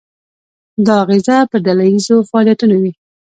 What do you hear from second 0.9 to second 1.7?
اغیزه په